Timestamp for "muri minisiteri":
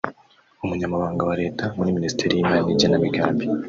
1.77-2.31